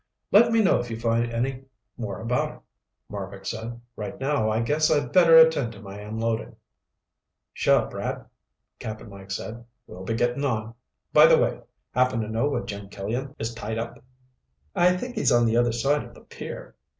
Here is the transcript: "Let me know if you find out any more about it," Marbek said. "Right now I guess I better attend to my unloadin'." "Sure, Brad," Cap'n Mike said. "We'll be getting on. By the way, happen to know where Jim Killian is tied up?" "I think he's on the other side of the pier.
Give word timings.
"Let 0.31 0.51
me 0.51 0.63
know 0.63 0.79
if 0.79 0.89
you 0.89 0.99
find 0.99 1.27
out 1.27 1.31
any 1.35 1.65
more 1.95 2.19
about 2.21 2.53
it," 2.55 2.59
Marbek 3.07 3.45
said. 3.45 3.79
"Right 3.95 4.19
now 4.19 4.49
I 4.49 4.61
guess 4.61 4.89
I 4.89 5.05
better 5.05 5.37
attend 5.37 5.73
to 5.73 5.79
my 5.79 5.99
unloadin'." 5.99 6.55
"Sure, 7.53 7.85
Brad," 7.85 8.25
Cap'n 8.79 9.09
Mike 9.11 9.29
said. 9.29 9.63
"We'll 9.85 10.03
be 10.03 10.15
getting 10.15 10.43
on. 10.43 10.73
By 11.13 11.27
the 11.27 11.37
way, 11.37 11.59
happen 11.93 12.19
to 12.21 12.27
know 12.29 12.49
where 12.49 12.63
Jim 12.63 12.89
Killian 12.89 13.35
is 13.37 13.53
tied 13.53 13.77
up?" 13.77 14.03
"I 14.73 14.97
think 14.97 15.13
he's 15.17 15.31
on 15.31 15.45
the 15.45 15.57
other 15.57 15.71
side 15.71 16.03
of 16.03 16.15
the 16.15 16.21
pier. 16.21 16.75